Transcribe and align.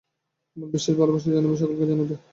আমার 0.57 0.69
বিশেষ 0.73 0.93
ভালবাসা 0.99 1.27
জানিবে 1.29 1.53
ও 1.55 1.61
সকলকে 1.61 1.85
জানাইবে। 1.89 2.15